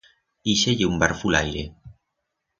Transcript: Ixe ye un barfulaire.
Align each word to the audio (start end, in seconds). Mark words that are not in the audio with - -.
Ixe 0.53 0.73
ye 0.79 0.87
un 0.93 0.97
barfulaire. 1.03 1.63